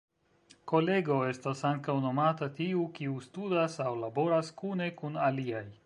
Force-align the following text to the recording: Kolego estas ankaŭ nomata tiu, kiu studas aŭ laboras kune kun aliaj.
Kolego 0.71 1.17
estas 1.33 1.61
ankaŭ 1.73 1.95
nomata 2.07 2.49
tiu, 2.61 2.87
kiu 2.99 3.21
studas 3.27 3.79
aŭ 3.89 3.93
laboras 4.07 4.53
kune 4.65 4.91
kun 5.03 5.25
aliaj. 5.29 5.67